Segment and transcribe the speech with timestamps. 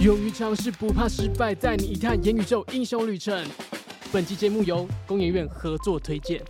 [0.00, 3.46] 勇于尝试，不怕失败，带你一探元宇宙英雄旅程。
[4.10, 6.42] 本期节目由工研院合作推荐。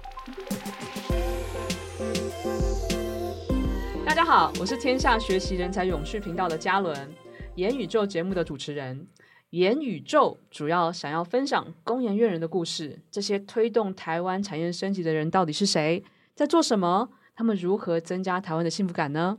[4.07, 7.13] 大家好，我是天下学习人才永续频道的嘉伦，
[7.57, 9.09] 元宇宙节目的主持人。
[9.51, 16.05] 元宇宙主要想要分享工研院人的故事，这些推动台湾产业升级的人到底是谁，
[16.37, 17.09] 在做什么？
[17.35, 19.39] 他们如何增加台湾的幸福感呢？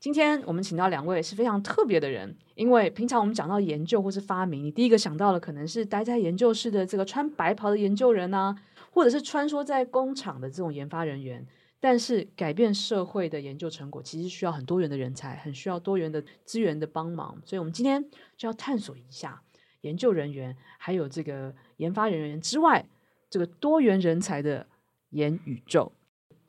[0.00, 8.56] 今天我们请到两位是非常特别的人，因为平常我们讲到研究或是发明，你第一个想到的可能是待在研究室的这个穿白袍的研究人啊，
[8.90, 11.46] 或者是穿梭在工厂的这种研发人员。
[11.82, 17.38] 但是改变社会的研究成果，其实需要很多元的人才，很需要多元的资源的帮忙。
[17.44, 18.02] 所以，我们今天
[18.38, 19.42] 就要探索一下
[19.82, 22.86] 研究人员，还有这个研发人员之外，
[23.28, 24.66] 这个多元人才的
[25.10, 25.92] 元宇宙。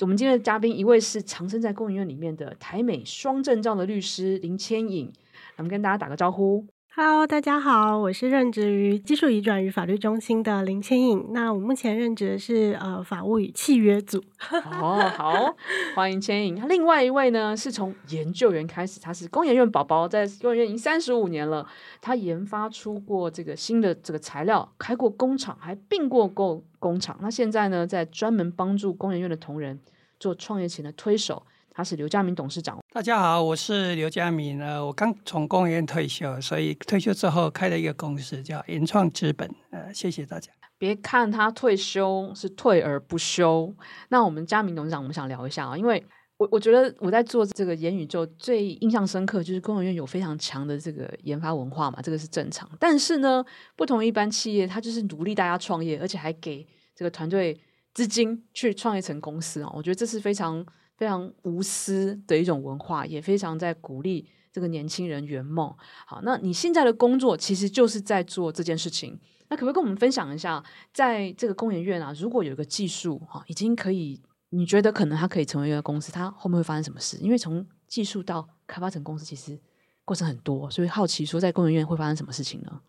[0.01, 5.13] 我们今天的嘉宾，一位是长身在公营院里面的台美双证照的律师林千颖，
[5.57, 6.65] 我们跟大家打个招呼。
[6.93, 11.27] Hello，大家好，我是任职于技术移转与法律中心的林千颖。
[11.31, 14.21] 那我目前任职的是呃法务与契约组。
[14.49, 15.55] 哦，好，
[15.95, 16.67] 欢迎千颖。
[16.67, 21.65] 另外一位呢，是从研究员开始，他是工研院宝宝，在工研院已经三十五年了。
[22.01, 27.17] 他研发出过这个新的这个材料，开过工厂，还并过工工厂。
[27.21, 29.79] 那现在呢，在专门帮助工研院的同仁。
[30.19, 31.41] 做创业前的推手，
[31.81, 32.77] 他是刘家明董事长。
[32.93, 34.61] 大家好，我是刘家明。
[34.61, 39.49] 呃，我刚从工研院退休，所以退休之后开了一个公司，叫研创资本。
[39.71, 40.51] 呃，谢谢大家。
[40.77, 43.73] 别看他退休是退而不休。
[44.09, 46.05] 那我们家明董事长，我们想聊一下啊，因为
[46.37, 52.69] 我我觉得我在做这个言宇宙最印象深刻，就是工研院有非常强的这个研发文化嘛，这个是正常。
[52.79, 53.43] 但是呢，
[53.75, 57.59] 不同一般企业，它就是努力大家创业，而且还给这个团队。
[57.93, 60.65] 资金去创业成公司啊，我觉得这是非常
[61.01, 65.75] 非常无私的一种文化，也非常在鼓励这个年轻人圆梦。
[66.05, 69.19] 好，那你现在的工作其实就是在做这件事情。
[69.49, 70.63] 那可不可以跟我们分享一下，
[70.93, 77.17] 在这个工研院啊，如果有一个技术哈，已经可以，你觉得可能它可以成为一个公司，它后面会发生什么事？
[77.17, 79.59] 因为从技术到开发成公司，其实
[80.05, 82.79] 过程很多，所以好奇说，在工研院会发生什么事情呢？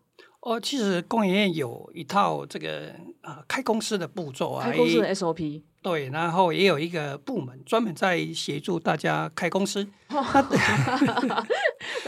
[0.43, 2.89] 哦，其实工研院有一套这个
[3.21, 9.87] 啊、呃、开公司的步骤啊，开公司的 SOP 对，然后也有一个部门专门在协助大家开公司。
[10.09, 10.19] 哦、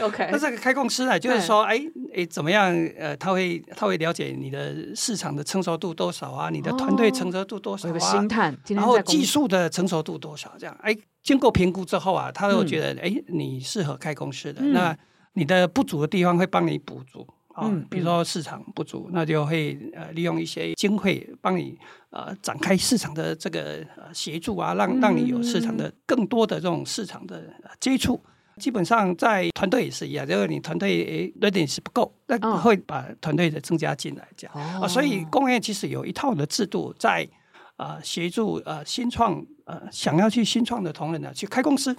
[0.02, 1.80] OK，那这个开公司呢，就是说，哎
[2.14, 2.70] 哎，怎么样？
[2.98, 10.52] 呃，他会他会了解你的市场的成熟度多少啊，你的团队成熟度多少啊，哦、有个星探，然后技术的成熟度多少？
[10.58, 14.96] 这样，哎，经过评估之后啊，他会觉得，哎、嗯，你适合开公司的，嗯、那
[15.34, 17.26] 你的不足的地方会帮你补足。
[17.56, 21.78] 啊，比如说市场不足，那就会呃利用一些经费帮你
[22.10, 28.22] 呃展开市场的这个呃协助啊，让让你有市场的更多的这种市场的接触。
[28.58, 34.88] 基本上在团队也是一样，就是你团队诶 readiness 不够，那会把团队的增加进来这样啊。
[34.88, 37.28] 所以工业其实有一套的制度在
[37.76, 41.94] 啊协助呃新创呃想要去新创的同仁呢去开公司，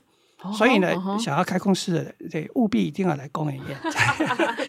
[0.51, 3.77] 所以呢想要开公司的这务必一定要来工研院。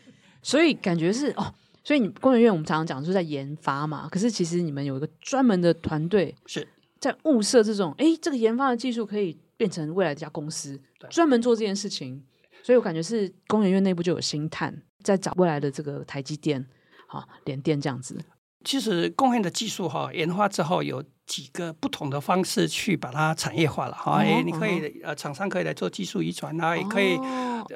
[0.49, 1.53] 所以感觉是哦，
[1.85, 6.67] 所以你工研院我们常常讲就是在研发嘛，可是其实你们有一个专门的团队是
[6.99, 12.25] 在物色这种，哎，这个研发的技术可以变成未来这家公司，专门做这件事情。
[12.63, 16.67] 所以我感觉是工研院内部就有星探在找未来的这个台积电、
[17.07, 18.19] 哈联电这样子。
[18.65, 27.17] 其实工研的技术哈研发之后有几个不同的方式去把它产业化了哈，哎，你可以呃厂商可以来做技术移转啊，也可以。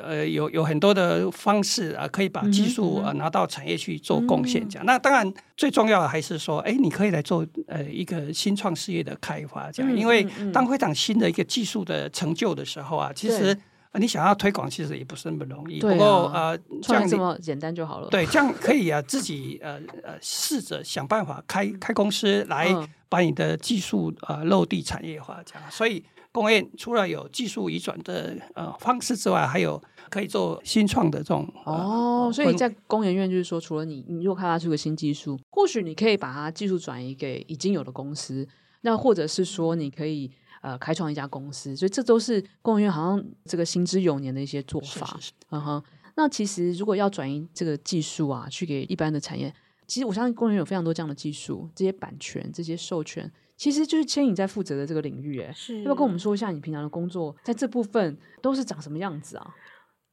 [0.02, 4.66] 呃，有有很多的方式啊，可以把技术啊拿到产业去做贡献。
[4.66, 9.70] 这样，那当然最重要的还是说，哎，你可以来做呃一个新创事业的开发。
[9.70, 13.54] 这样，因为当非常新的一个技术的成就的时候啊，其实
[13.98, 15.80] 你想要推广，其实也不是那么容易。
[15.80, 18.08] 不过呃，这样这么简单就好了。
[18.08, 22.68] 对，这样可以啊，自己呃呃试着想办法开开公司来
[23.08, 25.40] 把你的技术呃落地产业化。
[25.44, 26.04] 这样，所以。
[26.34, 29.78] 工研院除了有技术移转的呃方式之外，还有
[30.08, 32.30] 可以做新创的这种哦。
[32.32, 38.48] 所以在工研院就是说，除了你，你如果开发出个新技术，或许你可以把它技术转移给已经有的公司，
[38.80, 40.30] 那或者是说你可以
[40.62, 45.06] 呃开创一家公司，所以这都是公务员好像这个行之有年的一些做法。
[45.18, 45.82] 是是是嗯哼，
[46.16, 49.52] 那其实如果要转移这个技术啊，去给一般的产业，
[49.86, 53.30] 其实我相信公务员有非常多这样的技术，这些版权、这些授权。
[53.54, 59.54] 其实就是牵引在负责的这个领域，哎，要不要跟我们说一下你平常的工作在这部分都是长什么样子啊？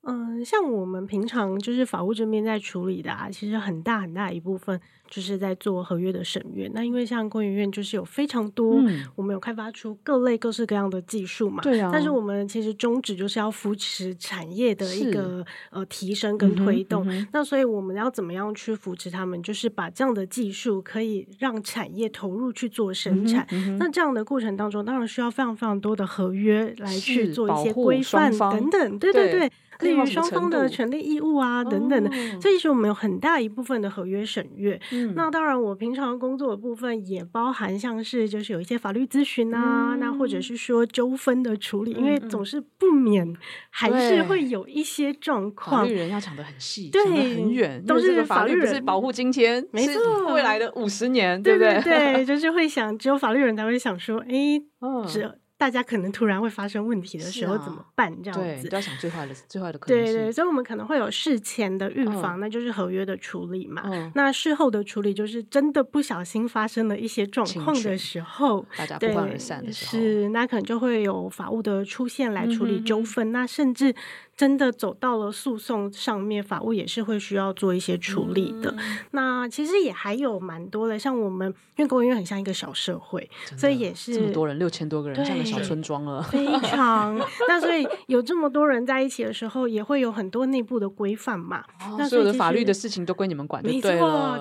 [0.03, 4.79] 嗯，像我们平常就是法务这边在处理的啊，其实很大很大一部分
[5.09, 6.71] 就是在做合约的审阅。
[6.73, 11.89] 那因为像公研院就是有非常多，嗯、我们有开发出各类各式各样的技术嘛，对啊。
[11.91, 17.05] 但是我们其实宗旨就是要扶持产业的一个呃提升跟推动。
[17.09, 19.43] 嗯嗯、那所以我们要怎么样去扶持他们？
[19.43, 23.45] 就是把这样的技术可以让产业投入去做生产。
[23.77, 28.97] 那这样的过程当中，当然需要非常非常多的合约来去做一些规范等等。
[28.97, 29.39] 对对对。
[29.39, 32.09] 对对于双方的权利义务啊等等的，
[32.39, 34.79] 这其实我们有很大一部分的合约审阅。
[34.91, 43.33] 嗯、那当然，我平常工作的部分也包含像是就是有一些法律咨询啊，嗯、那或者是说纠纷的处理，嗯、因为总是不免
[43.69, 45.81] 还是会有一些状况。
[45.81, 51.81] 法律人要讲的很细，对，很远，都是法律人，不是保护今天，没错，未来的五十年，对不对？
[51.81, 54.61] 对，对， 就是会想，只有法律人才会想说，哎，
[55.07, 55.31] 只。
[55.59, 58.09] 嗯大家可能突然会发生问题的时候怎么办？
[58.13, 60.15] 啊、这样子，对，都要想最坏的，最坏的可能性。
[60.15, 63.81] 对对，所以我们可能会有事前的预防，嗯、那就是合约的处理嘛。
[63.83, 73.94] 嗯、那事后的处理就是真的不小心发生了一些状况的时候，大家不欢而散的时候，是那可能就会有法务的出现来处理纠纷，嗯、那甚至。
[74.39, 78.74] 真的走到了诉讼上面，法务也是会需要做一些处理的。
[78.77, 86.21] 嗯、那其实也还有蛮多的，像我们因为工研院很像一个小社会，所以也是这么多人，六千多个人，对像个小村庄了。
[86.21, 87.19] 非常。
[87.50, 91.59] 那所以有这么多人在一起的时候，也会有很多内部的规范嘛。
[91.81, 93.92] 哦、那所，所有的法律的事情都归你们管，没错。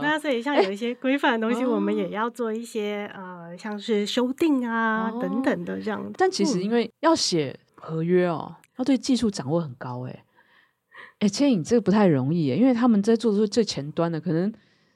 [0.01, 6.09] 那所以像有一些规范的东西，我们也要做一些、欸、呃，像是修订啊、哦、等等的这样。
[6.17, 8.55] 但其实因为要写合约哦。
[8.79, 10.25] 要对技术掌握很高哎，
[11.19, 14.53] 哎，千影这个不太容易哎，因为他们在做的是最前端的，可能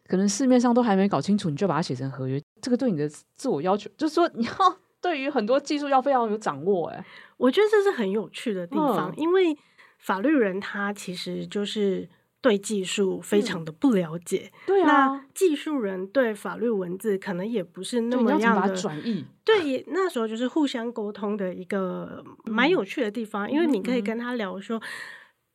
[0.06, 4.52] 可能市面上都还没搞清楚，你就把它写成合约，这个对你的自我要求，就是说你要
[5.00, 7.04] 对于很多技术要非常有掌握哎，
[7.36, 9.56] 我觉得这是很有趣的地方，嗯、因为
[9.98, 12.08] 法律人他其实就是。
[12.42, 24.82] 对技术非常的不了解，嗯、对啊，那技术人对法律文字可能也不是那么样的转译，对，那时候就是互相沟通的一个蛮有趣的地方，嗯、因为你可以跟他聊说，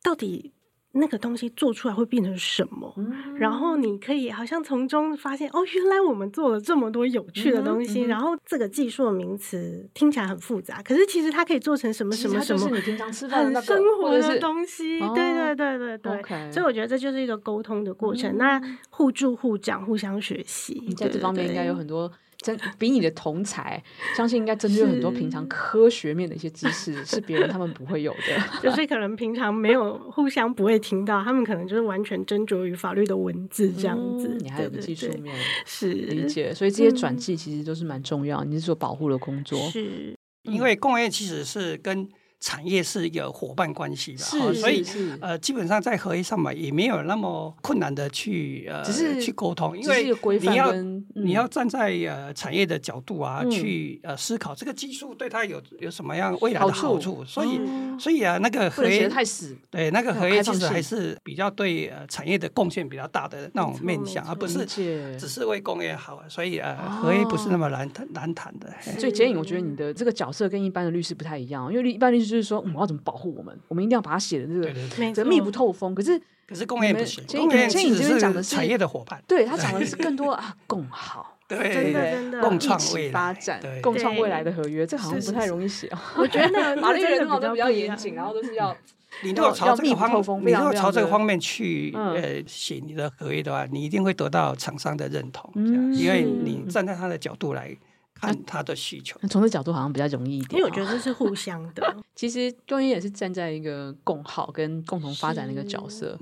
[0.02, 0.52] 到底。
[0.98, 2.92] 那个东西做出来会变成什么？
[2.96, 8.02] 嗯、然后你可以好像从中发现哦，原来我们做了这么多有趣的东西。
[8.02, 12.58] 嗯嗯、然后这个技术的名词听起来很复杂，可是其实它可以做成什么什么什么？
[12.58, 15.00] 是你平常吃饭那个很生活的东西。
[15.00, 16.12] 对对对对对。
[16.22, 18.32] Okay 所以我觉得这就是一个沟通的过程。
[18.32, 22.10] 嗯、那互助互讲，互相学习，你在这方面应该有很多。
[22.38, 23.82] 真比你的同才，
[24.16, 28.42] 相信应该真的有很多平常科学面的一些知识，是，是别人他们不会有的。
[28.62, 34.28] 就是可能平常没有互相不会听到，他们可能就是完全斟酌于法律的文字这样子。
[34.28, 35.34] 嗯、你还有个技术面
[35.66, 38.44] 是理解，所以这些转技其实都是蛮重要。
[38.44, 42.08] 嗯、你是做保护的工作，是因为工研院其实是跟。
[42.40, 44.18] 产业是一个伙伴关系吧，
[44.54, 44.84] 所以
[45.20, 48.84] 呃，基本上在合约上嘛，也没有那么困难的去呃，
[49.20, 50.72] 去沟通，因为你要
[51.16, 57.60] 你要站在呃产业的角度啊，去呃思考这个技术对它有有什么样未来的好处，所以
[57.98, 68.72] 所以啊，那个合约太死，对那个合约其实还是比较对呃产业的贡献比较大的那种面向，而不是只是为工业好，所以呃，合约不是那么难谈难谈的。
[68.96, 72.27] 所以简影，我觉得你的这个角色跟一般的律师不太一样，因为一般律师。
[72.28, 73.58] 就是说，我们要怎么保护我们？
[73.68, 75.94] 我们一定要把它写的这个，这密不透风。
[75.94, 77.24] 可是，可是工业不行。
[77.26, 81.58] 工业其实是讲的是产业的伙伴，对他讲的是更多啊，共好， 对
[81.92, 85.90] 对对，共创未来发展，共创未来的合约，这好像不太容易写。
[86.16, 88.76] 我觉得 法律人都比较严谨，然后都是要
[89.22, 95.50] 你如果朝这个方，你如果朝这个方面去呃写你的合约的话，你一定会得到厂商的认同，
[95.94, 97.76] 因为你站在他的角度来。
[98.20, 101.96] 看他的需求，从这角度好像比较容易一点，因为我觉得这是互相的。
[102.14, 106.18] 其实工研院也是站在一个共好跟共同发展的一个角色。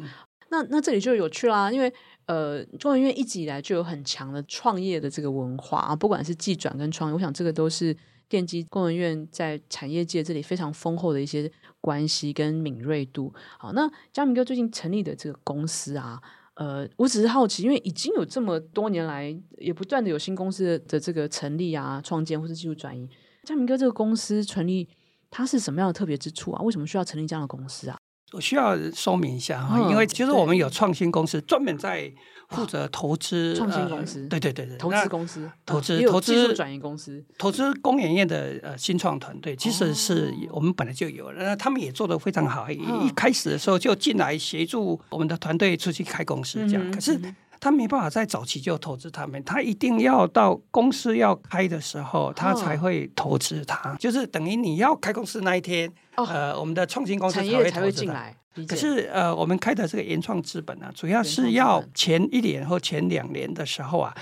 [0.51, 1.93] 那那这里就有趣啦，因为
[2.27, 7.97] 呃，工研院一直以来就有很强的创业的这个文化啊，不管是技转跟创业，我想这个都是
[8.31, 11.51] 奠基工研院在产业界这里非常丰厚的一些
[11.81, 13.33] 关系跟敏锐度。
[13.59, 16.21] 好，那嘉明哥最近成立的这个公司啊。
[16.57, 23.09] 呃，我只是好奇，因为已经有这么多年来，也不断的有新公司的这个成立啊、创建或是技术转移。
[23.45, 24.89] 嘉明哥这个公司成立，
[25.31, 26.63] 它是什么样的特别之处啊？
[26.63, 27.99] 为什么需要成立这样的公司啊？
[28.37, 32.13] 我需要说明一下哈，嗯、因为其实我们有创新公司专门在。
[32.49, 46.93] 负责投资创新公司，对对对对，投资公司，投资投资转移公司，投资工研院的呃新创团队，其实是我们本来就有，那他们也做得非常好，一开始的时候就进来协助我们的团队出去开公司这样。
[46.93, 47.21] 可是
[47.61, 58.33] 他没办法在早期就投资他们，他一定要到公司要开的时候，他才会投资他，哦、就是等于你要开公司那一天，哦、呃，我们的创新公司才会投资他。
[58.67, 64.17] 可是呃，我们开的这个原创资本呢、啊，主要是要前一年或前两年的时候啊，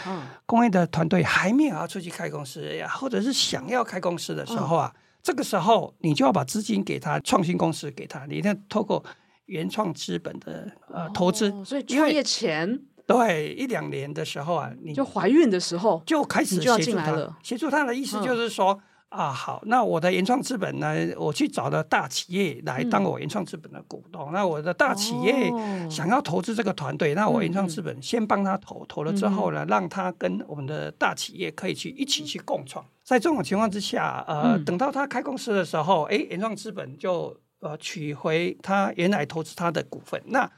[0.44, 9.04] 工业的团队还没有要出去开公司呀，或者是想要开公司的时候啊，嗯、这个时候你就要把资金给他，创新公司给他，你一定要透过
[9.46, 18.72] 原创资本的呃投资，哦、所以创业前对一两年的时候啊，你就怀孕的时候就开始协助他，协助他的意思就是说。
[18.72, 18.80] 嗯
[19.14, 20.92] 啊，好，那我的原创资本呢？
[21.16, 24.28] 我去找了大企业来当我原创资本的股东。
[24.28, 25.52] 嗯、那我的大企业
[25.88, 32.84] 想要投资这个团队，哦、那我原创资本先帮他投，投了之后呢，嗯、让他跟我们的大企业可以去一起去共创。
[33.04, 40.20] 在这种情况之下，呃，嗯、等到他开公司的时候，哎，原创资本就呃取回他原来投资他的股份。
[40.26, 40.50] 那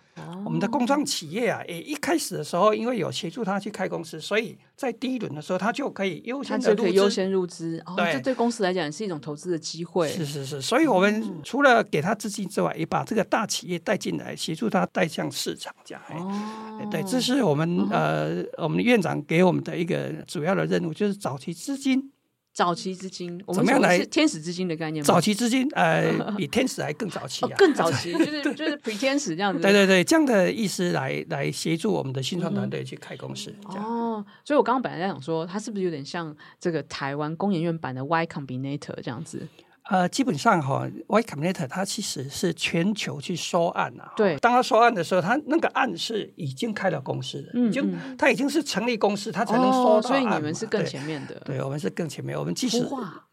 [0.44, 7.82] 我们的工创企业啊，诶，一开始的时候，因为有协助他去开公司，所以在第一轮的时候，他就可以优先的入资，优先入资。
[7.84, 10.08] 哦，对，这对公司来讲也是一种投资的机会。
[10.08, 16.02] 是是是，所以我们除了给他资金之外，也把这个大企业带进来，协助他带向市场，这样。
[16.10, 22.12] 哦，对，这是我们、哦、呃，我们院长给我们的一个主要的任务，就是找齐资金。
[22.56, 23.66] 早期资金，我们
[23.98, 25.06] 是天使资金的概念吗？
[25.06, 29.60] 早期资金，呃， 比天使还更早期啊，更早期， 就是就是 pre 天使这样子。
[29.60, 33.54] 对对对，这样的意思来来协助我们的新创团队去开公司。
[33.66, 39.46] 哦，所以我刚刚本来在想说，它是不是有点像这个台湾工研院版的 Y Combinator 这样子？
[39.88, 44.12] 呃，基本上哈，Y Combinator 它其实是全球去收案啊。
[44.16, 47.84] 对，当他收案的时候，他那个案是已经开了公司的，嗯，就
[48.18, 50.02] 他已经是成立公司，他才能收到案。
[50.02, 51.40] 所以你们是更前面的。
[51.44, 52.36] 对，我们是更前面。
[52.36, 52.84] 我们即使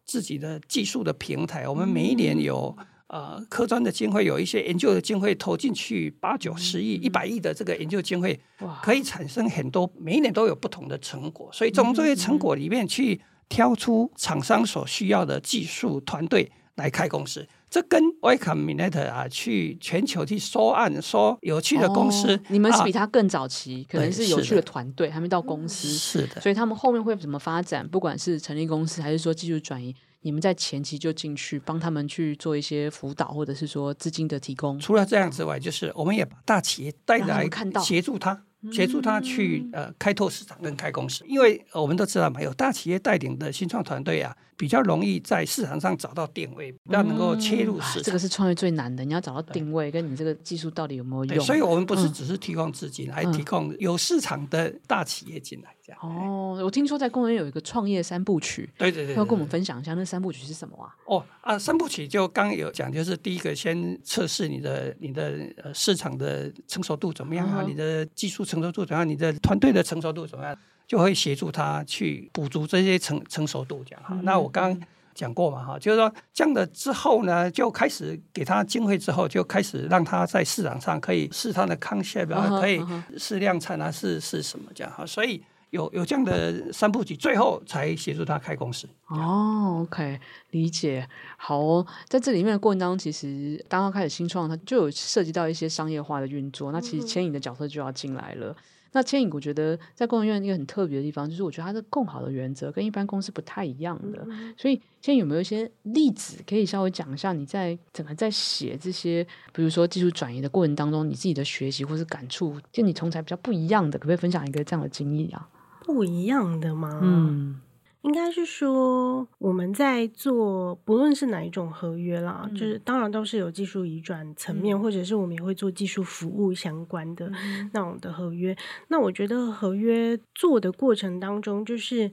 [0.05, 8.39] 自己的技术的平台，我们每一年有呃科专的经费，有一些研究的经费投进去八九十亿、一百亿的这个研究经费，
[8.83, 11.49] 可以产生很多，每一年都有不同的成果。
[11.51, 13.19] 所以从这些成果里面去。
[13.49, 27.87] 挑出厂商所需要的技术团队来开公司，这跟 Y Combinator 啊去全球去收案、收有趣的公司，哦、你们是比他更早期，啊、可能是有趣的团队还没到公司，是的，所以他们后面会怎么发展？
[27.87, 34.79] 不管是成立公司还是说技术转移，你们在前期就进去帮他们去做一些辅导，或者是说资金的提供。
[34.79, 37.47] 除了这样之外，就是我们也把大企业带来
[37.83, 38.45] 协助他。
[38.71, 48.03] 协助他去呃开拓市场跟开公司，因为我们都知道嘛，有大企业带领的新创团队啊，比较容易在市场上找到定位，比较能够切入市场。
[48.03, 51.45] 这个是创业最难的，你要找到定位，跟你这个技术到底有没有用。
[51.45, 55.99] 所以我们不是只是提供资金，还提供有市场的大企业进来这样。
[56.01, 60.95] 哦，我听说在公园有一个创业三部曲，对对对，要跟我们分享一下那三部曲是什么啊？
[61.07, 70.57] 哦啊，三部曲就刚有讲，就是第一个先测试你的你的呃市场的成熟度怎么样啊，你的技术成熟度怎么样，你的团队的成熟度怎么样，
[70.93, 74.15] 就会协助他去补足这些成成熟度，这样哈。
[74.21, 82.79] 那我刚刚讲过嘛哈，就是说这样的之后呢，就开始给他经费之后，就开始让他在市场上可以试他的 concept 啊，可以
[83.17, 85.03] 试量产啊，试试什么这样哈。
[85.03, 88.87] 所以有有这样的三部曲，最后才协助他开公司。
[89.07, 90.19] 哦，OK，
[90.51, 91.09] 理解。
[91.37, 98.55] 好哦，在这里面的过程当中，其实刚刚开始新创，它就有涉及到一些商业化的运作，那其实牵引的角色就要进来了。
[98.93, 104.25] 那牵引，我觉得在工研院一个很特别的地方，就是我觉得它的共好的原则跟一般公司不太一样的。
[104.57, 107.33] 所以，现在有没有一些例子可以稍微讲一下？
[107.33, 115.49] 你在整个在写这些，比如说技术转移的过程当中，你自己的学习或是感触，就你从才比较不一样的，可不可以分享一个这样的经历啊？
[115.83, 116.99] 不一样的吗？
[117.01, 117.59] 嗯。
[118.03, 127.31] 应该是说，我们在做不论是哪一种合约啦，嗯、就是当然都是有技术移转层面，嗯、或者是我们也会做技术服务相关的
[127.71, 128.51] 那种的合约。
[128.51, 128.57] 嗯、
[128.89, 132.11] 那我觉得合约做的过程当中，就是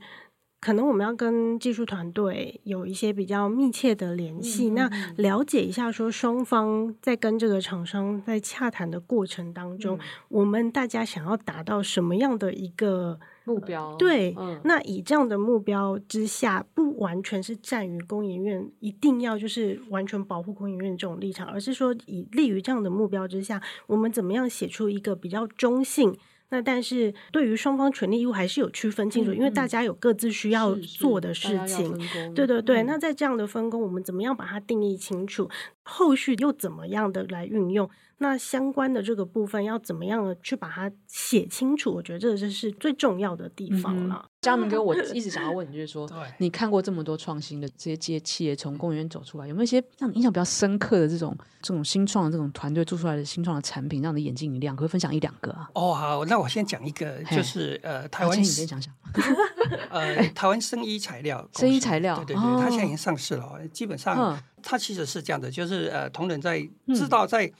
[0.60, 13.18] 可能我们要跟技术团队有一些比较密切的联系，嗯、那了解一下说双方在跟这个厂商在洽谈的过程当中，嗯、我们大家想要达到什么样的一个。
[13.44, 26.16] 目标对，嗯、那以这样的目标之下，不完全是站于工研院一定要就是完全保护工研院这种立场，而是说以利于这样的目标之下，我们怎么样写出一个比较中性？
[26.52, 31.96] 那但是对于双方权利义务还是有区分清楚，嗯、因为大家有各自需要做的事情。
[32.34, 35.48] 对对对，嗯、那在这样的分工，我们怎么样把它定义清楚？
[35.82, 37.88] 后续又怎么样的来运用？
[38.22, 41.90] 那相关的这个部分要怎么样的去把它写清楚？
[41.90, 44.26] 我觉得这就是最重要的地方了。
[44.42, 46.06] 嘉明哥，我 一直想要问你，就是说，
[46.36, 54.76] 你看过这么多创新的这些企业从公园走出来，有没有一些让你印象比较深刻的这种这种新创的这种团队做出来的新创的产品，让你眼睛一亮？
[54.76, 55.70] 可以分享一两个啊？
[55.72, 58.94] 哦，好，那我先讲一个，就是呃，台湾，你先讲讲。
[59.88, 63.66] 呃，台湾生医材料，生医材料，对对对，它现在已经上市了。
[63.72, 66.60] 基本上，它其实是这样的，就是呃，同仁在
[66.94, 67.50] 知道在。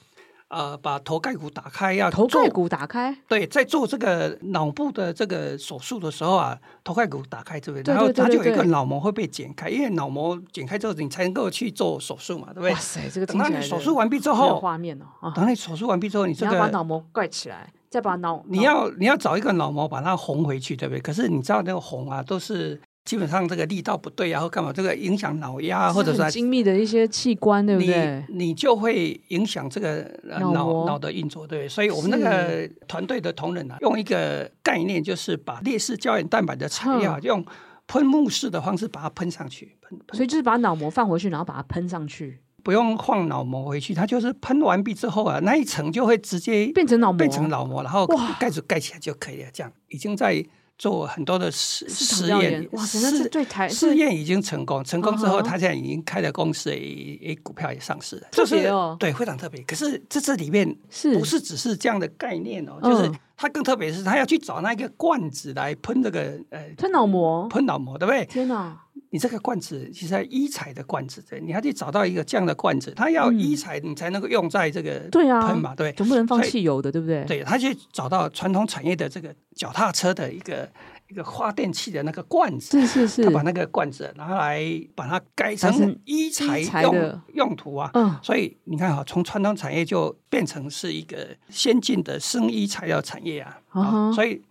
[0.53, 3.17] 呃，把头盖骨打开，要头盖骨打开。
[3.29, 12.73] 对，在做这个脑部的这个手术的时候啊，头盖骨打开这边，然后它就有一个脑膜会被剪开，因为脑膜剪开之后，你才能够去做手术嘛，对不对？
[12.73, 21.01] 哇塞，这个等到你手术完毕之后，画面哦，等你手术完毕之后，你这个要把脑膜盖起来，再把脑你要你要找一个脑膜把它缝回去，对不对？
[21.01, 22.81] 可是你知道那个缝啊，都是。
[23.11, 28.25] 基本上这个力道不对啊，或干嘛，这个影响脑压，或者是精密的一些器官，对不对？
[28.29, 31.69] 你你就会影响这个脑脑的运作，对。
[31.69, 37.45] 所以我们那个团队的同仁啊，用一个概念，就是把劣势胶原蛋白的材料用
[37.89, 39.99] 喷雾式的方式把它喷上去，喷。
[40.13, 48.07] 所以就是把脑膜放回去，然后把它喷上去，不用放脑膜回去，它就是喷完毕之后啊，那一层就会直接变成脑膜，变成脑膜，然后
[48.39, 49.49] 盖子盖起来就可以了。
[49.53, 50.47] 这样已经在。
[50.81, 59.63] 做很多的实实验，哇塞，那是对台试验已经成功，成功之后，他现在已经开了公司，也股票也上市了，特别哦，对，非常特别。
[59.65, 61.19] 可是这这里面是。
[61.19, 62.81] 不是只是这样的概念哦？
[62.83, 68.23] 就是它更特别是，他要去找那个罐子来喷这个呃喷脑膜，喷脑膜，对不对？
[68.27, 68.79] 天哪！
[69.13, 77.25] 你这个罐子其实医材的罐子，对，你还得找到一个这样的罐子，它要医材，你才能够用在这个对啊喷嘛，对，总不能放汽油的，对不对？
[77.25, 80.71] 对，他去找到传统产业的这个脚踏车的一个
[81.11, 84.63] 一个发电器的那个罐子，是是是，他把那个罐子拿来
[84.95, 94.43] 把它改成医材用用途啊，嗯，所以你看哈，从传统产业就变成是一个先进的生医材料产业啊，啊，所以。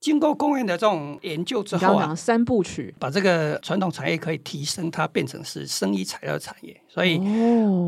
[0.00, 2.94] 经过工研的这种研究之后啊，三部曲。
[2.98, 6.78] 把这个传统产业可以提升，它变成是生医材料产业。
[6.86, 7.18] 所以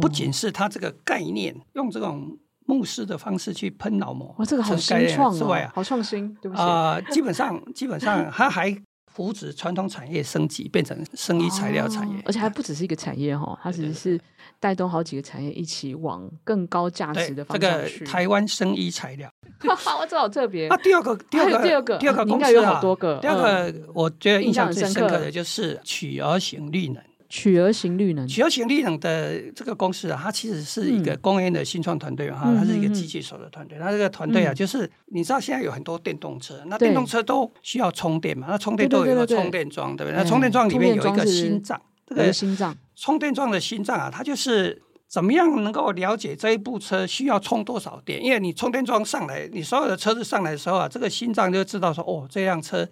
[0.01, 8.77] 不仅是它这个概念，用这种目视的方式去喷脑膜，哇，这个好新创之外啊，好创新，对不起啊，基本上基本上它还。
[9.17, 14.21] 扶持传统产业升级，变成生医材料产业，哦，而且还不只是一个产业哈，它只是
[14.61, 18.01] 带动好几个产业一起往更高价值的方向去。
[18.01, 19.27] 这个台湾生医材料，
[19.65, 20.69] 哇，这好特别。
[20.69, 22.79] 啊，第二个，第二个，第二个，第二个公司啊，
[23.23, 27.03] 第二个我觉得印象最深刻的就是取而行绿能。
[27.29, 33.79] 取而行绿能，取而行绿能的这个公司啊，它其实是一个工研的新创团队哈，它是一个机器手的团队。
[33.79, 40.17] 它这个团队啊，就是你知道现在有很多电动车，那电动车都需要充电嘛，那充电都有一个充电桩，对不对？
[40.17, 48.23] 那充电桩里面有一个心脏，这个心脏，充电桩的心脏啊，它就是怎么样能够了解这一部车需要充多少电？
[48.23, 52.89] 因为你充电桩上来，你所有的车子上来的时候啊，这个心脏就知道说，哦，这辆车。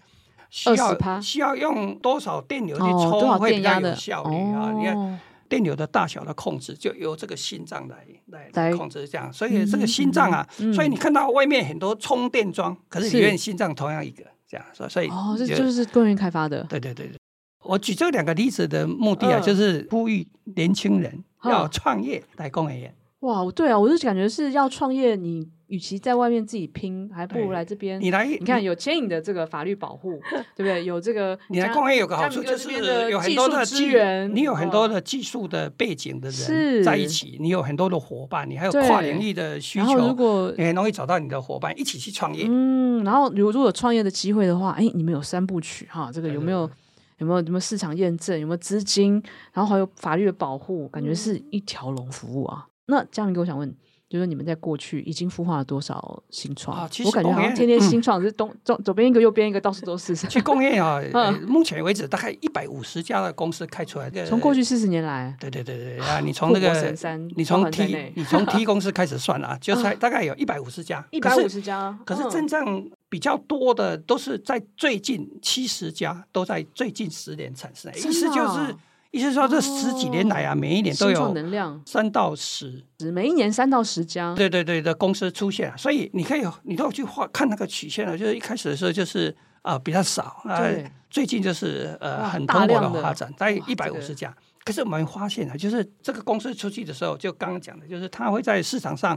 [0.55, 4.71] 需要需要用多少电流去充会比较有效率啊？
[4.73, 9.33] 你看电流的大小的控制就由这个心脏来来来控制，这样。
[9.33, 14.65] 所以这个心脏啊，所以你看到外面很多充电桩，可是里面心脏同样一个这样。
[14.89, 16.63] 所以哦，这就是工研开发的。
[16.69, 17.19] 对对对对，
[17.65, 22.95] 我举这两个例子的目的啊，就是呼吁年轻人要创业来工研院。
[23.21, 25.49] 哇，对啊，我就感觉是要创业你。
[25.69, 28.01] 与其在外面自己拼，还不如来这边。
[28.01, 30.21] 你来，你看有牵引的这个法律保护，
[30.55, 30.85] 对不对？
[30.85, 32.71] 有这个， 你来工研有个好处就是
[33.11, 42.47] 有很多的资源，你有很多的技术的背景的人在一起，你有很多的伙伴，你还有跨领域的需求，如果你很容易找到你的伙伴一起去创业。
[42.49, 46.71] 嗯，然后如果如果有创业的机会的话，哎，你们有三部曲哈，这个有没有
[47.19, 48.39] 有没有什么市场验证？
[48.39, 49.23] 有没有资金？
[49.53, 52.67] 然后还有法律的保护，感觉是一条龙服务啊。
[52.87, 53.75] 那嘉明哥，我想问。
[54.15, 56.79] 就是你们在过去已经孵化了多少新创？
[56.79, 60.15] 啊、我感觉好像天天新创，是东左左边一个，右边一个，到处都是。
[60.15, 61.01] 去工业啊，
[61.49, 64.25] 目前为止大概一百五十家的公司开出来的。
[64.25, 66.95] 从过去四十年来，对对对对啊，你从那个
[67.35, 71.05] 你从 T 你从 T 公司开始算啊，就才大概有一百五十家。
[71.11, 77.93] 一百五十家，可是真正比较多的都是在最近七十家，都在最近十年产生。
[77.93, 78.77] 意思就是。
[79.15, 81.81] 意思说，这十几年来啊，每一年都有能量。
[81.87, 88.19] 三到十，每一年三到十家，对对对的公司出现，所以你可以，你都去画看那个曲线了。
[88.19, 90.43] 就是一开始的时候，就是啊比较少。
[90.45, 90.65] 啊，
[91.09, 94.35] 最近就是呃很蓬勃的发展，在一百五十家。
[94.65, 99.17] 可是我们发现啊，就是这个公司出去的时候，就刚刚讲的，就是它会在市场上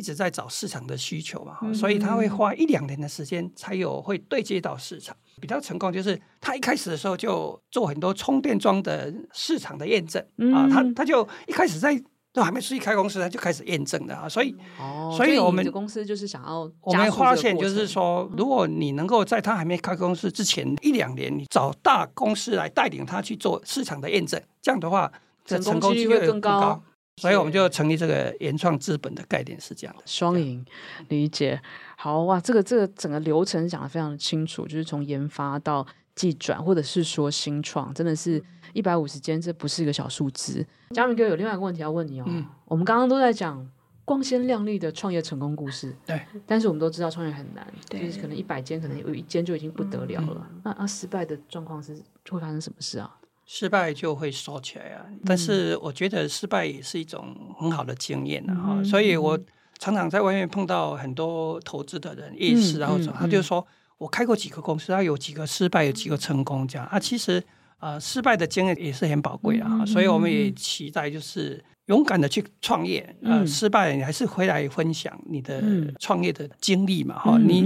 [0.00, 5.14] 一直在找市场的需求嘛，所以他会花一两年的时间才有会对接到市场。
[5.38, 14.26] 比较成功就是他一开始的时候就做很多充电桩的市场的验证、嗯、啊，他他就一开始在都还没出去开公司，他就开始验证的啊。
[14.26, 25.12] 所以，哦，所以我们公司就是想要我们发现，就是说，如果你能够在他还没开公司之前一两年，你找大公司来带领他去做市场的验证，这样的话，
[25.44, 26.82] 这成功率会更高。
[27.20, 30.64] 所以我们就成立这个原创资本的概念是这样的，双赢
[31.08, 31.60] 理解。
[31.96, 40.66] 好哇，这个这个整个流程讲的非常的清楚，就是从研发到技转，或者是说新创，真的是一百五十间，这不是一个小数字。
[40.94, 43.70] 嘉明哥有另外一个问题要问你哦，嗯、我们刚刚都在讲
[44.06, 50.48] 光鲜亮丽的创业成功故事，对，但是我们都知道创业很难，对就是可能一百间，可能有一间就已经不得了了。
[50.50, 51.94] 嗯、那那失败的状况是
[52.30, 53.14] 会发生什么事啊？
[53.52, 58.54] 失败就会收起来啊，但是我觉得失败也是一种很好的经验啊。
[58.54, 59.36] 哈、嗯，所以我
[59.76, 63.66] 常常在外面碰到很多投资的人，也是，然后他就说，
[63.98, 66.86] 我开过几个公司，他有几个失败，有几个成功，这样。
[66.86, 66.96] 啊。
[66.96, 67.42] 其实
[67.78, 75.60] 啊、呃，失败的经验也是很宝贵啊，所以我们也期待就是勇敢的去创业，呃，失败你还是回来分享你的
[75.98, 77.62] 创业的经历嘛，哈，你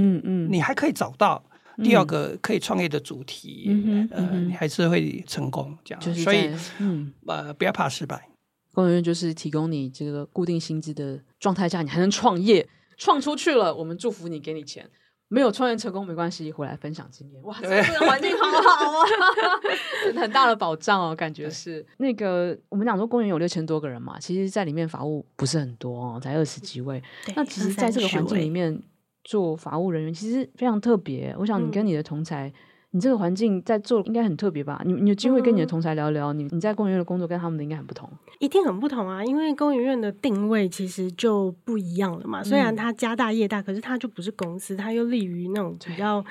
[0.49, 1.45] 你还可以找到。
[1.83, 8.29] 第二个可以创业的主题，嗯、呃，嗯、你还是会成功这样，就是所以，嗯，呃，不要怕失败。
[8.73, 14.89] 工研院就是提供你这个固定薪资的状态下，你还能创业，创出去了，我们祝福你，给你钱。
[15.29, 17.43] 没有创业成功没关系，回来分享经验。
[17.43, 19.07] 哇，这个环境好好啊，
[20.21, 27.03] 很大的保障哦，感觉是那个我们讲说公园有六千多个人嘛，其实在里面法务不是很多哦，才二十几位。
[27.35, 28.81] 那其实在这个环境里面。
[29.25, 31.35] 做法务人员其实非常特别。
[31.39, 32.53] 我想你跟你的同才，嗯、
[32.93, 34.81] 你这个环境在做应该很特别吧？
[34.85, 38.09] 你你有机会跟你的同才聊聊，嗯、你你在公研院的工作跟他们的应该很不同，
[38.39, 39.25] 一定很不同啊！
[39.25, 42.43] 因为公研院的定位其实就不一样了嘛。
[42.43, 46.25] 嗯、虽然它家大业大，可是它就不是公司，它又立于那种比较。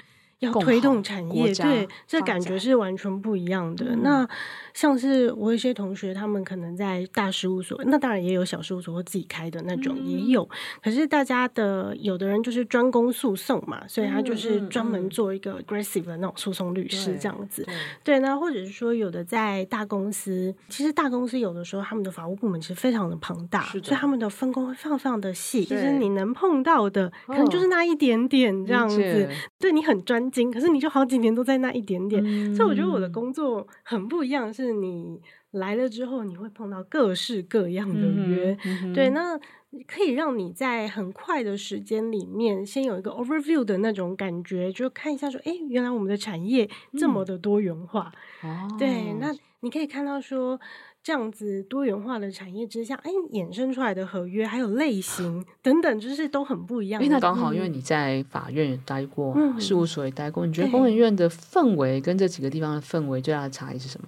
[0.44, 3.86] 要推动产业，对，这感觉是完全不一样的。
[3.90, 4.28] 嗯、那
[4.74, 10.44] 像是我有一些同学，他们可能在大事务所，那当然也有小事务所或自己开的那种也有。
[10.44, 10.50] 嗯、
[10.84, 17.64] 可是大家的有的人就是专攻诉讼嘛，所以他就是专门做一个 aggressive 的那种诉讼律师这样子。
[17.64, 25.64] 对，对，那或者是说有的在大公司，其实大公司有的时候他们的法务部门其实非常的庞大，所以他们的分工会非常非常的细。
[25.64, 29.30] 其实你能碰到的可能就是那一点点这样子，哦、
[29.60, 30.24] 对你很专。
[30.52, 34.52] 可是你就好几年都在那一点点，嗯、所以我觉得我的工作很不一样。
[34.54, 38.92] 是你来了之后，你会碰到各式各样的约，嗯。
[38.92, 39.38] 嗯、对，那
[39.86, 48.12] 可以让你在很快的时间里面，先有一个 overview 的那种感觉，就看一下说，哎，原来我们的产业这么的多元化，
[48.44, 50.60] 嗯、对，那你可以看到说。
[51.04, 57.04] 这样子多元化的产业之下，哎，衍生出来的合约还有类型 等等，就是都很不一样。
[57.04, 64.08] 因为那刚好，因为你在法院也待过，嗯、事务所也待过，你觉得工研院的氛围跟这几个地方的氛围最大的差异是什么？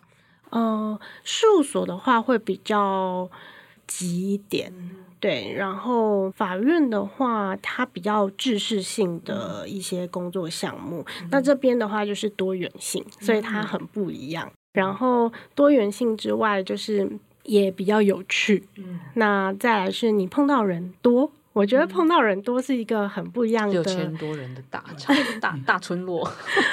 [0.51, 3.29] 呃，事务所的话会比较
[3.85, 4.71] 急一点，
[5.19, 14.49] 对，然后法院的话，它比较制式性的一些工作项目，嗯、那这边的话就是多元性，所以它很不一样。
[14.75, 17.09] 然后多元性之外，就是
[17.43, 18.63] 也比较有趣。
[18.75, 26.23] 嗯，那再来是你碰到人多，我觉得碰到人多是一个很不一样的六千多人的大 场大大村落，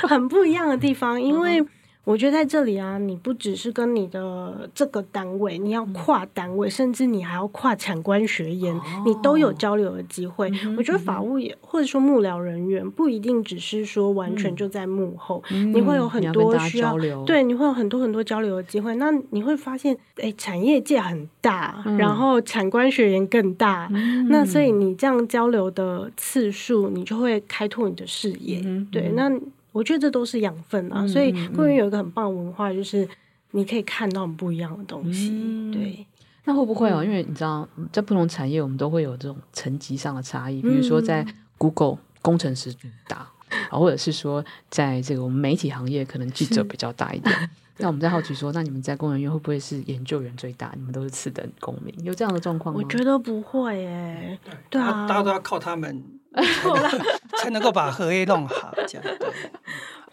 [0.08, 1.64] 很不一样的地方，因为。
[2.04, 10.50] 我觉得在这里啊，你不只是跟你的这个单位，你要跨单位，嗯、甚至你还要跨产官学研，哦、你都有交流的机会。
[10.64, 18.96] 嗯、我觉得法务也或者说幕僚人员不一定只是说完全就在幕后，嗯、你会有很多需要，要对，你会有很多很多交流的机会。
[18.96, 28.60] 那你会发现，哎，产业界很大，嗯、然后产官学研更大，嗯、那所以你这样交流的次数，你就会开拓你的视野。
[28.64, 29.30] 嗯、对，那。
[29.72, 33.08] 我觉得这都是养分啊，嗯、所以工研院有一个很棒的文化，就是
[33.52, 35.30] 你可以看到很不一样的东西。
[35.32, 36.06] 嗯、对，
[36.44, 37.02] 那会不会哦？
[37.02, 40.60] 嗯、因为你知道，在不同产业，我们都会有这种层级上的差异。
[40.60, 41.26] 比如说，在
[41.58, 42.74] Google 工程师
[43.08, 43.30] 大，啊、
[43.72, 47.50] 嗯，或者是说，在这个我们媒体行业，可能记者比较大一点。
[47.78, 50.70] 那我们在好奇说，那你们在工人院会不会是研究员最大？
[50.76, 52.80] 你们都是次等公民，有这样的状况吗？
[52.82, 54.38] 我觉得不会耶。
[54.44, 56.04] 对，对啊，大家都要靠他们。
[57.38, 59.28] 才能够把合约弄好，这样对。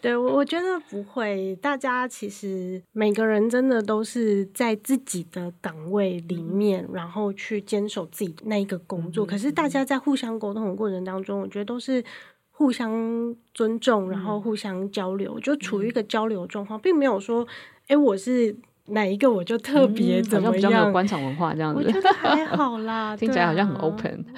[0.02, 1.54] 对，我我觉得不会。
[1.56, 9.26] 大家其实每个人真的都是在自己的岗位里面，然后去坚守自己那一个工作。
[9.26, 12.02] 可是大家在互相沟通的过程当中，我觉得都是
[12.50, 17.46] 互相尊重，然后互相交流，就处于一个交流状况，并没有说，
[17.88, 18.56] 哎，我是。
[18.90, 20.52] 哪一个我就特别怎么样？
[20.54, 24.22] 比较没有官场文化这样子，我觉得还好啦， 听起来好像很 open，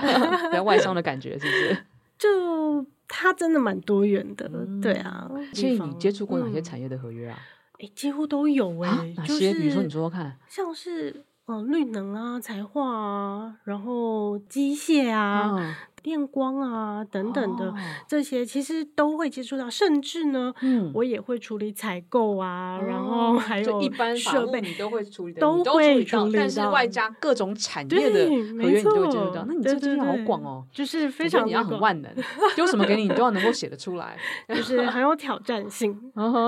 [0.51, 1.77] 比较外商的感觉，是不是？
[2.19, 4.49] 就它真的蛮多元的，
[4.81, 5.29] 对啊。
[5.53, 7.39] 所以你接触过哪些产业的合约啊？
[7.81, 9.13] 哎，几乎都有哎。
[9.17, 9.53] 哪些？
[9.55, 10.37] 比如说你说说看。
[10.49, 15.57] 像是呃绿能啊、材化啊，然后机械啊。
[15.59, 17.75] 嗯电光啊，等等的、哦、
[18.09, 29.45] 这些，其实都会接触到，甚至呢，嗯，我也会处理采购啊，哦、然后还有一般设备你都会处理的，都会处理到，但是外加各种产业的合约你都会接触到。
[29.47, 32.13] 那你这个经验好广哦，就是非常你要很万能，
[32.57, 34.17] 丢什么给你，你都要能够写得出来，
[34.49, 35.97] 就是很有挑战性，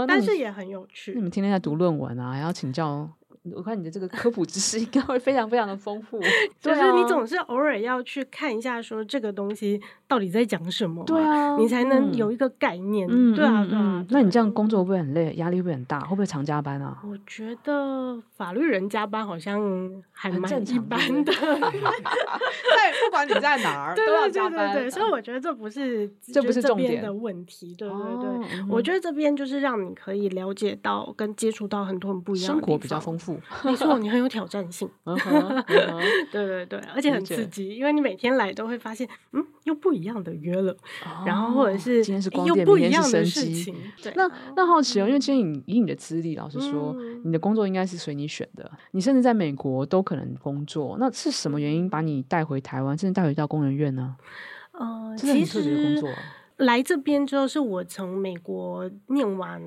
[0.09, 1.13] 但是也很有趣。
[1.15, 3.09] 你们天天在读论文啊，还要请教。
[3.55, 6.19] 我看你的这个科普知识应该会非常非常的丰富，
[6.61, 9.79] 就是你总是偶尔要去看一下，说这个东西
[10.09, 14.07] 到底在讲什么，对啊，你才能有一个概念，对啊，对啊。
[14.09, 15.35] 那你这样工作会不会很累？
[15.35, 16.01] 压力会不会很大？
[16.01, 17.03] 会不会常加班啊？
[17.07, 19.61] 我觉得法律人加班好像
[20.11, 28.65] 还蛮一般的 在不管你在哪儿都要加班，对，所以我觉得这不是这不是重点的问题，对对对。
[28.71, 33.34] 我觉得这边就是让你可以了解到跟接触到很多很不一样的生活比较丰富。
[33.65, 34.89] 没错， 你很有挑战性。
[36.33, 40.77] 对对对，而且很刺激，因为你每天来都会发现，嗯，又不一样的约了，
[41.27, 43.75] 然后或者是今天是光电，又不一样的事情。
[44.15, 46.95] 那那好奇哦，因为今天你以你的资历，老实说，
[47.25, 50.97] 你的工作应该是随你选的，你甚至在美国都可能工作。
[50.99, 54.17] 那是什么原因把你带回台湾，甚至带回到工人院呢？
[54.73, 56.03] 呃，其实
[56.57, 59.63] 来这边之后，是我从美国念完。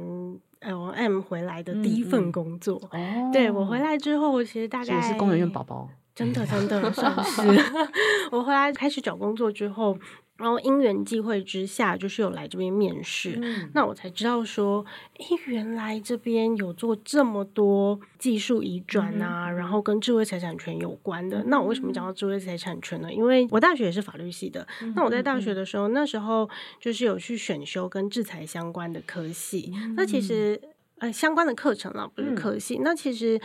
[0.67, 7.41] L M 回来的第一份工作，嗯嗯、对，我回来之后，其实大概也是工人院宝宝，真的真的算是。
[8.31, 9.97] 我回来开始找工作之后。
[10.37, 14.85] 然后因缘际会之下，就是有来这边面试，嗯、那我才知道说，
[15.17, 21.39] 诶，原来这边有做这么多技术移转啊，嗯、然后跟智慧财产权有关的。
[21.39, 23.11] 嗯、那我为什么讲到智慧财产权呢？
[23.11, 26.47] 因为我大学也是法律系的，嗯、那我在大学的时候，嗯、那时候
[26.79, 29.73] 就是有去选修跟制裁相关的科系。
[29.75, 30.61] 嗯、那其实
[30.99, 32.77] 呃相关的课程啦，不是科系。
[32.77, 33.41] 嗯、那其实，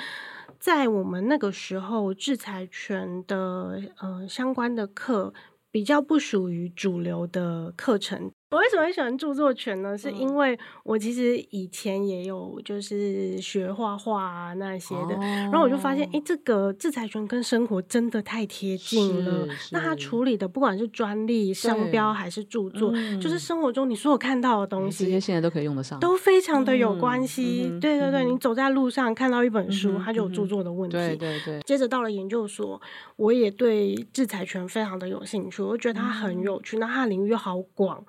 [0.59, 5.33] 在我们那个时候，制裁权的呃相关的课。
[5.73, 8.33] 比较不属于主流的课程。
[8.53, 9.97] 我为什么会喜欢著作权呢？
[9.97, 19.49] 是因为我其实以前也有就是学画画啊那些的，然后我就发现，哎，这个制裁权跟生活真的太贴近了。
[19.71, 27.71] 那他处理的不管是专利、商标还是著作，就是生活中你所有看到的东西，这些现在都可以用得上，都非常的有关系。
[27.81, 30.97] 对对对，你走在路上看到一本书，它就有著作的问题。
[30.99, 31.61] 对对对。
[31.63, 32.79] 接着到了研究所，
[33.17, 38.05] 我也对制裁权非常的有兴趣，我觉得它很有趣，那它的领域又好广。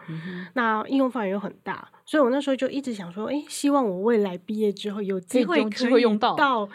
[0.53, 6.69] 那应用范围又很大，所以我那时候就一直想说，哎，希望我未来毕业之后有机会可以用到，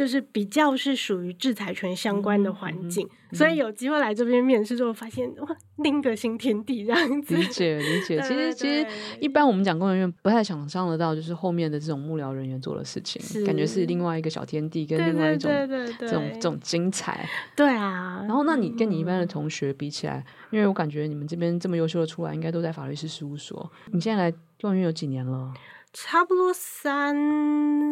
[0.00, 7.36] 就是比较是属于制裁权相关的环境，所以有机会来这边面试之后，发现哇，另一个新天地这样子。
[7.36, 8.86] 理解理解， 其实其实
[9.20, 15.50] 一般我们讲工人院不太想象得到，就是后面的这种幕僚人员做的事情，感觉是另外一个小天地，跟另外一种
[15.98, 17.28] 这种这种精彩。
[17.54, 23.70] 对啊，然后那你跟你一般的同学比起来，嗯、因为我感觉你们这边这么优秀的出来，应该都在法律师事务所。
[23.92, 25.52] 你现在来工研院有几年了？
[25.92, 27.14] 差不多三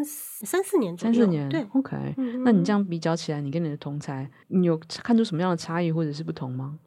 [0.05, 2.15] 三四年左右，三四年，对，OK。
[2.45, 6.79] 那你这样比较起来，你跟你的同才，你有看出什么样的差异或者是不同吗？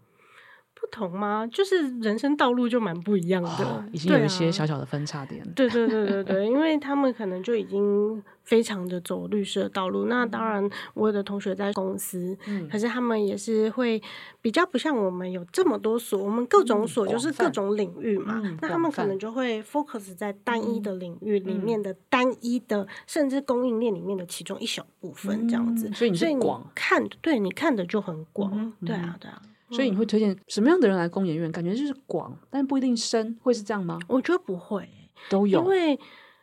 [0.91, 1.47] 不同吗？
[1.47, 5.41] 就是人生道路就蛮不一样的，哦，已经有一些小小的分叉点。
[5.56, 10.06] 对对对对对，因为他们可能就已经非常的走律师的道路。
[10.06, 14.01] 那当然，我有的同学在公司，嗯，可是他们也是会
[14.41, 18.41] 比较不像我们有这么多所，我们各种所就是各种领域嘛。
[18.43, 25.88] 嗯，那他们可能就会 focus 在单一的领域里面的单一的，甚至供应链里面的其中一小部分这样子。
[25.88, 28.73] 嗯，所以你看，对你看的就很广。
[28.86, 29.41] 对啊，对啊。
[29.71, 31.51] 所以你会推荐什么样的人来工研院？
[31.51, 33.97] 感觉就是广，但不一定深，会是这样吗？
[34.07, 34.88] 我觉得不会，
[35.29, 35.99] 都有，因为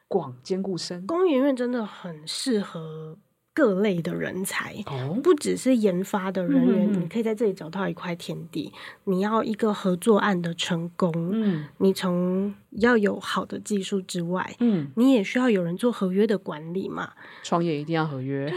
[0.09, 1.07] 广兼顾深。
[1.07, 3.19] 工研院真的很适合。
[3.59, 4.73] 各类的人才，
[5.21, 8.73] 不只是研发的人员，你可以在这里找到一块天地。
[9.03, 17.11] 你要一个合作案的成功，嗯，你从要有好的技术之外，嗯，你也需要有人做合约的管理嘛。
[17.43, 18.49] 创业一定要合约，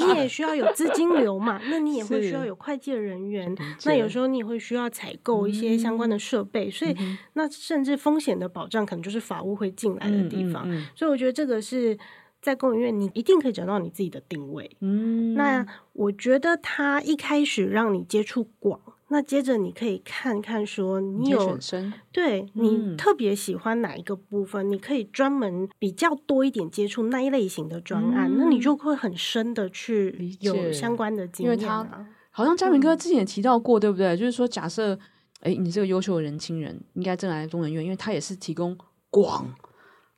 [0.00, 1.60] 你也需要有资金流嘛。
[1.70, 6.96] 那你也会需要有会计人员，那有时候你也会需要采购一些相关的设备，所以
[7.34, 10.68] 那甚至风险的保障可能就是法务会进来的地方。
[10.96, 11.96] 所以我觉得这个是。
[12.42, 14.76] 在工研院，你一定可以找到你自己的定位。
[14.80, 31.54] 嗯，那我觉得他一开始让你接触广，那接着你可以看看说你有你对你特别喜欢哪一个部分，嗯、你可以专门比较多一点接触那一类型的专案，嗯、那你就会很深的去有相关的经验、啊。
[31.54, 34.06] 因为他好像嘉明哥之前也提到过，对不对？
[34.06, 34.98] 嗯、就是说，假设
[35.40, 38.78] 哎，你这个优秀的人轻人应该正来中人院，因为他也是提供
[39.10, 39.52] 广，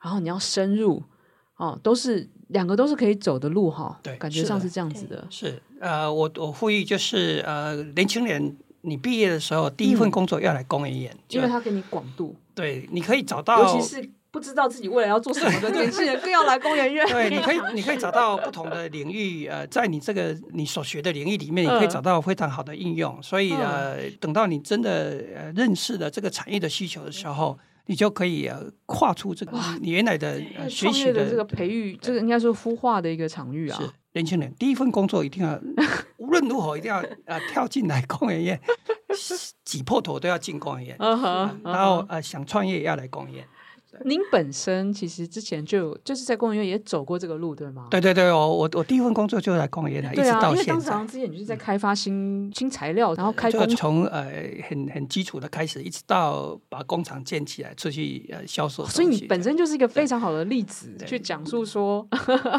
[0.01, 1.03] 然后你要深入。
[1.63, 5.25] 哦，都是两个都是可以走的路哈，对，感觉上是这样子的。
[5.31, 14.11] 是，呃，我我呼吁就是呃，年轻人你毕业的时候第一份工作要来工研院，因为他给你广度，对，你可以找到，尤其是。
[14.33, 17.07] 不知道自己未来要做什么的 年轻人，更要来工研院。
[17.07, 23.23] 对，你可以，你可以找到不同的领域，呃，在你这个你所学的领域里面，你可以找到非常好的应用。
[23.23, 33.79] 所以，呃，等到你真的呃认识了这个产业的需求的时候，你就可以啊跨出这个你原来的学习的这个培育，这个应该是孵化的一个场域啊。
[33.81, 35.59] 是年轻人第一份工作一定要
[36.19, 38.61] 无论如何一定要呃跳进来工研院，
[39.65, 40.97] 挤破头都要进工研院。
[41.65, 43.49] 然后呃想创业也要来工研院。
[44.05, 47.87] 您本身其实之前就就是在工研院也走过这个路，对吗？
[47.91, 50.73] 对对对，我我我第一份工作就在工研院，一直到现在。
[50.73, 54.33] 因为当时之前你就是在开发新、嗯、新材料，然后开工从呃
[54.69, 58.85] 很很基础的开始，一直到把工厂建起来，出去呃销售。
[58.87, 62.07] 所以你本身就是一个非常好的例子，去讲述说，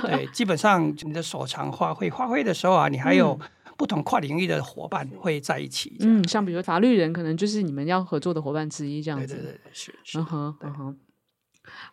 [0.04, 3.38] 对， 基本上你的所长发挥发挥的时候啊，你还有
[3.76, 5.98] 不同跨领域的伙伴会在一起。
[6.02, 9.34] 嗯，像比如法律人，可能就是你们要合作的伙伴之一，这样子。
[9.34, 10.20] 对对对，是是。
[10.20, 10.98] 嗯哼，嗯哼。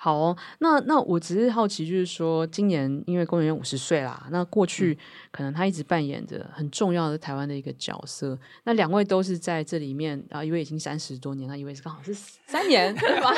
[0.02, 4.96] 好哦，那那我只是好奇，就是说，今年因为工研院五十岁啦，那过去
[5.30, 8.38] 可能他一直扮演着很重要的台湾的一个角色。
[8.64, 13.28] 那两位都是在这里面啊，一位已经三十多年，那一位是刚好是三年，对吧？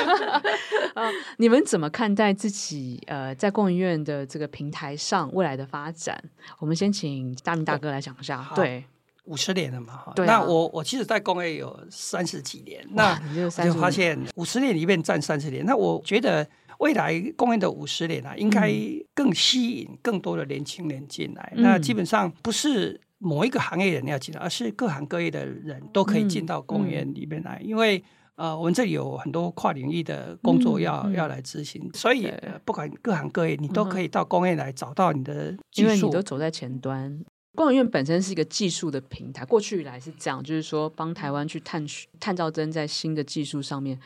[0.95, 6.17] 啊， 你们怎么看待自己呃在工研院的这个平台上未来的发展？
[6.59, 8.85] 我们先请大明大哥来讲一下，对。
[9.25, 16.47] 五十年了嘛，哈、啊，那我我其实，在工业有三十几年，那我就发现五十年里面占三十年，那我觉得
[16.79, 18.71] 未来工业的五十年啊，应该
[19.13, 21.53] 更吸引更多的年轻人进来。
[21.55, 27.65] 嗯、那基本上不是某一个行业人要进来，而是各行各业的人都可以进到工业里面来，嗯。
[27.65, 28.03] 嗯、因为
[28.35, 32.27] 呃，我们这里有很多跨领域的工作要、要来执行，所以
[32.65, 37.23] 不管各行各业，你都可以到工业来找到你的技术，因为你都走在前端。
[37.55, 43.99] 工研院本身是一个技术的平台，过去以来是这样，就是说帮台湾去探取、探照灯在新的技术上面。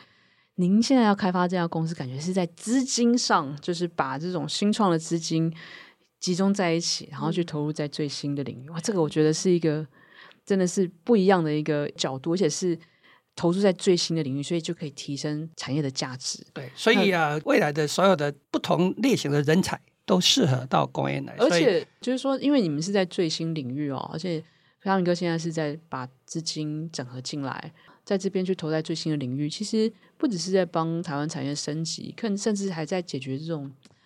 [0.55, 5.53] 您现在要开发这家公司，感觉是在资金上，就是把这种新创的资金
[6.19, 8.69] 集中在一起，然后去投入在最新的领域。
[8.69, 9.85] 哇，这个我觉得是一个
[10.45, 12.77] 真的是不一样的一个角度，而且是
[13.35, 16.43] 投入在最新的领域，所以就可以提升产业的价值。
[16.53, 19.79] 对，所以啊，未来的所有的不同类型的人才。
[20.07, 24.39] 都适合到工业来，而且就是说，因为你们是在最新领域哦，而且
[24.79, 27.73] 飞扬哥现在是在把资金整合进来，
[28.05, 33.65] 在这边去投在最新的领域，其实不只是在帮台湾产业升级，可能甚至还在解决这种，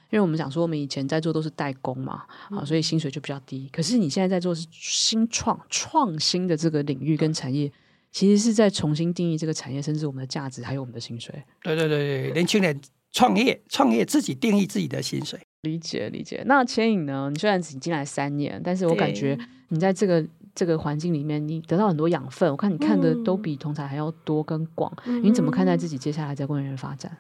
[0.10, 3.70] 因为我们想说，我们以前在做都是代工嘛，啊、嗯，所以薪水就比较低。
[3.72, 7.72] 可是你现在在做是新创创新的这个领域跟产业，
[8.12, 11.44] 其实是在重新定义这个产业，甚至我们的价值还有我们的薪水。
[11.62, 15.40] 对对对对，年轻人创业创业自己定义自己的薪水。
[15.64, 16.44] 理解理解。
[16.46, 17.30] 那千颖呢？
[17.32, 19.38] 你虽然只进来三年，但是我感觉
[19.70, 22.50] 你在这个这个环境里面，你得到很多养分。
[22.50, 24.92] 我看你看的都比同才还要多跟广。
[25.06, 27.16] 嗯、你怎么看待自己接下来在工研院发展？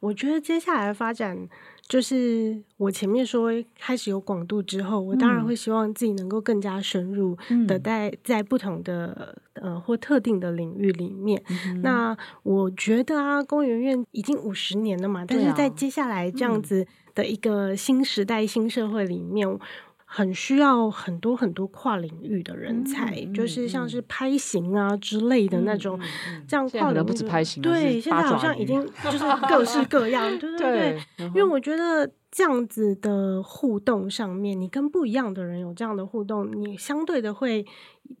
[0.00, 1.48] 我觉得接下来的发展
[1.86, 11.42] 就是我前面说开始有广度之后，我当然会希望自己能够更加深入的在在不同的呃或特定的领域里面。
[11.48, 19.58] 嗯、那我觉得啊，工研院已经五十年了嘛，但是在接下来这样子的一个新时代、新社会里面。
[20.10, 29.18] 很需要很多很多跨领域的人才，嗯、就是像是拍型啊之类的那种，嗯、这样跨领域不止拍型，对，现在好像已经就是
[29.48, 32.10] 各式各样，对对对，对因为我觉得。
[32.30, 37.64] 这样子的互动上面，你跟不一样的人有这样的互动，你相对的会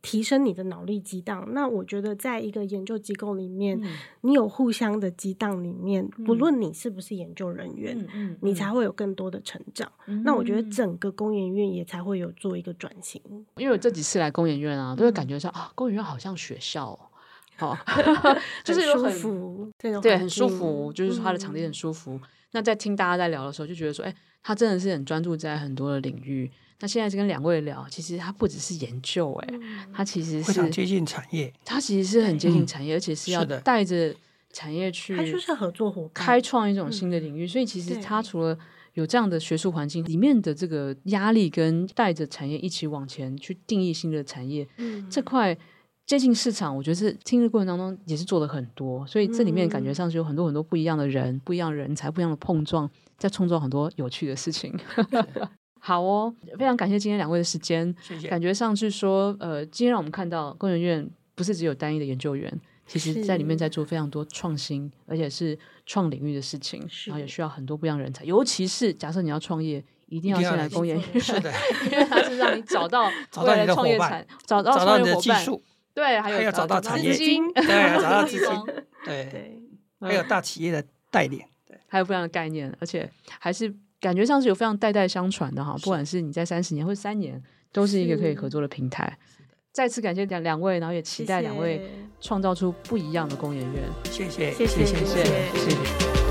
[0.02, 1.46] 提升你的脑力激荡。
[1.52, 9.90] 那我觉得，在一个研究机构里面，嗯、你有互相的激荡里面，不论你是不是研究人员，你才会有更多的成长。
[10.06, 13.20] 嗯、那我觉得整个工研院也才会有做一个转型。
[13.56, 16.98] 因为我这几次来工研院啊，都会感觉上、嗯、啊，工研院好像学校，
[17.56, 17.76] 好，
[18.64, 22.12] 就是有很舒服，对，很舒服，就是说它的场地很舒服。
[22.14, 22.20] 嗯
[22.52, 26.50] 那在听大家在聊的时候，就觉得说，哎，他真的是很专注在很多的领域。
[26.80, 29.48] 那现在是跟两位聊，其实它不只是研究，哎，
[29.92, 31.52] 它其实是非常接近产业。
[31.64, 34.14] 它其实是很接近产业，而且是要带着
[34.52, 37.46] 产业去，它就是合作伙伴，开创一种新的领域。
[37.46, 38.58] 所以其实它除了
[38.94, 44.66] 有这样的学术环境里面的这个压力，跟带着产业一起往前去定义新的产业，
[45.10, 45.56] 这块。
[46.08, 54.74] 接近市场，我觉得是听的过程当中也是做了很多，所以这里面感觉上是有很多很多不一样的人、嗯、不一样的人才、不一样的碰撞，在创造很多有趣的事情。
[55.78, 57.94] 好哦，非常感谢今天两位的时间。
[58.00, 58.28] 谢谢。
[58.28, 62.52] 感觉上是说，呃，今天让我们看到工研院不是只有单一的研究员，
[62.86, 68.24] 其实在里面在做非常多创新，而且是创领域的事情，然后也需要很多不一样的人才。
[68.24, 71.52] 尤其是假设你要创业，一定要先来工研院，是的，
[71.92, 75.62] 因为它是让你找到 找到创业产，找到创业伙伴技术，
[75.94, 78.48] 对，还有 要找到产业资金，对，找到资金，
[79.04, 79.60] 对，对，
[80.00, 87.42] 还有大企业的带领，对，还有不一样的概念，而且还是感觉上是有非常代代相传的哈，不管是你在三十年或者三年，
[87.72, 89.18] 都是一个可以合作的平台。
[89.72, 91.88] 再次感谢两两位，然后也期待两位
[92.20, 93.84] 创造出不一样的工研院。
[94.04, 95.24] 谢谢，谢谢，谢谢，
[95.54, 96.27] 谢谢。